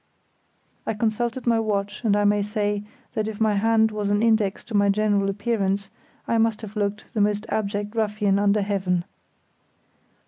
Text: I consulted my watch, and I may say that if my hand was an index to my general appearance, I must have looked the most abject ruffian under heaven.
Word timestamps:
I 0.87 0.95
consulted 0.95 1.45
my 1.45 1.59
watch, 1.59 2.03
and 2.03 2.15
I 2.15 2.23
may 2.23 2.41
say 2.41 2.81
that 3.13 3.27
if 3.27 3.39
my 3.39 3.53
hand 3.53 3.91
was 3.91 4.09
an 4.09 4.23
index 4.23 4.63
to 4.63 4.73
my 4.75 4.89
general 4.89 5.29
appearance, 5.29 5.91
I 6.27 6.39
must 6.39 6.63
have 6.63 6.75
looked 6.75 7.05
the 7.13 7.21
most 7.21 7.45
abject 7.49 7.93
ruffian 7.93 8.39
under 8.39 8.63
heaven. 8.63 9.03